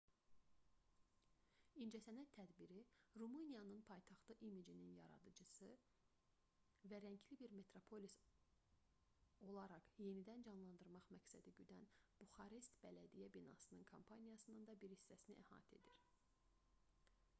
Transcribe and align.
i̇ncəsənət 1.83 2.29
tədbiri 2.37 2.77
rumıniyanın 3.21 3.81
paytaxtı 3.89 4.35
imicini 4.47 4.85
yaradıcı 4.93 5.67
və 6.93 6.99
rəngli 7.05 7.37
bir 7.43 7.53
metropolis 7.59 8.15
olaraq 9.49 9.91
yenidən 10.07 10.45
canlandırmaq 10.49 11.07
məqsədi 11.17 11.53
güdən 11.61 11.85
buxarest 12.23 12.79
bələdiyyə 12.87 13.29
binasının 13.37 13.85
kampaniyasının 13.93 14.65
da 14.71 14.77
bir 14.85 14.97
hissəsinin 14.97 15.47
təşkil 15.53 15.87
edirdi 15.91 16.17